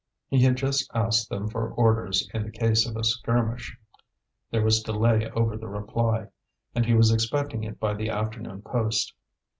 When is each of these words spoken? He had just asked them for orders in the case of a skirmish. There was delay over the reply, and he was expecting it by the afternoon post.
He 0.29 0.41
had 0.41 0.55
just 0.55 0.89
asked 0.95 1.29
them 1.29 1.47
for 1.47 1.69
orders 1.71 2.27
in 2.33 2.41
the 2.43 2.49
case 2.49 2.87
of 2.87 2.95
a 2.97 3.03
skirmish. 3.03 3.77
There 4.49 4.63
was 4.63 4.81
delay 4.81 5.29
over 5.35 5.55
the 5.55 5.67
reply, 5.67 6.29
and 6.73 6.87
he 6.87 6.95
was 6.95 7.11
expecting 7.11 7.63
it 7.63 7.79
by 7.79 7.93
the 7.93 8.09
afternoon 8.09 8.63
post. 8.63 9.13